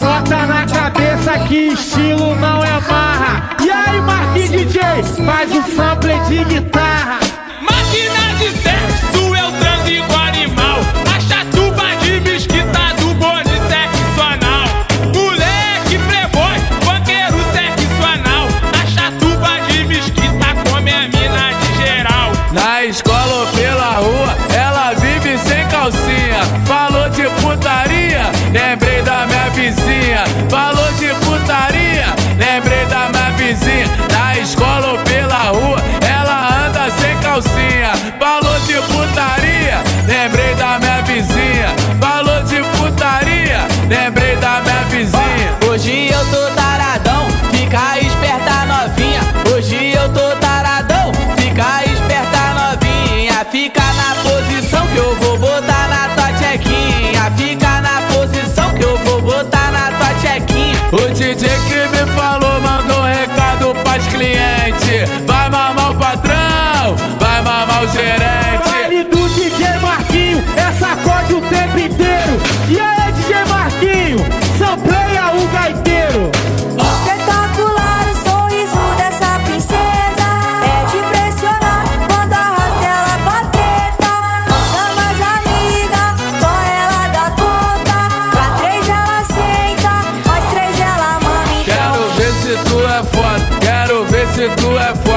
[0.00, 3.56] Bota na cabeça que estilo não é marra.
[3.60, 4.82] E aí, Marquinhos DJ,
[5.24, 7.18] faz o sample de guitarra.
[7.60, 10.78] Máquina de sexo, eu transo igual animal.
[11.14, 14.66] A chatuba de mesquita do bonde sexo anal.
[15.14, 18.48] Moleque playboy, banqueiro sexo anal.
[18.80, 22.32] A chatuba de mesquita come a mina de geral.
[22.52, 26.42] Na escola ou pela rua, ela vive sem calcinha.
[26.66, 28.87] Falou de putaria, lembrei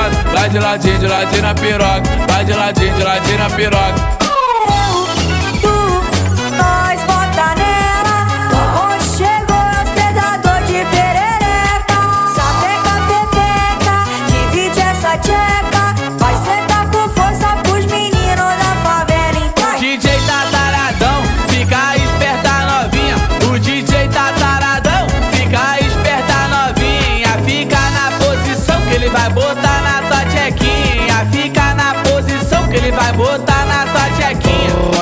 [0.02, 0.32] foda.
[0.34, 2.02] Vai de ladinho, de ladinho na piroca.
[2.28, 4.21] Vai de ladinho, de ladinho na piroca.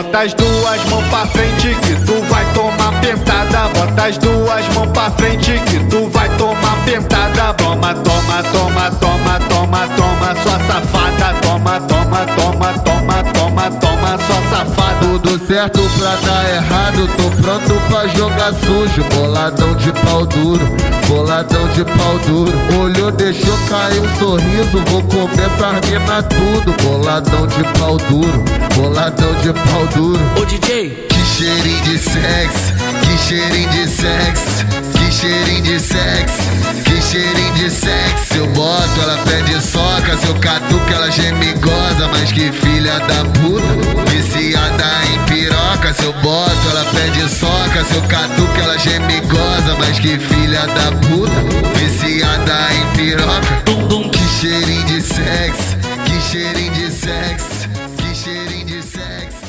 [0.10, 3.70] Bota as duas mãos pra frente que tu vai tomar pentada.
[3.76, 7.54] Bota as duas mãos pra frente que tu vai tomar pentada.
[7.54, 9.19] Toma, toma, toma, toma,
[15.22, 19.04] Tudo certo pra dar errado, tô pronto pra jogar sujo.
[19.16, 20.66] Boladão de pau duro,
[21.08, 22.54] boladão de pau duro.
[22.80, 26.84] Olhou, deixou cair um sorriso, vou comer essa mina tudo.
[26.84, 28.44] Boladão de pau duro,
[28.76, 30.22] boladão de pau duro.
[30.40, 36.44] Ô DJ, Que cheirinho de sexo, que cheirinho de sexo, que cheirinho de sexo,
[36.86, 38.36] que cheirinho de sexo.
[38.36, 43.24] Eu boto, ela pede soca, se eu catuco, ela geme goza, mas que filha da
[47.80, 53.60] pica, seu catuca, ela geme goza, mas que filha da puta, viciada em piroca.
[54.12, 59.49] Que cheirinho de sexo, que cheirinho de sexo, que cheirinho de sexo.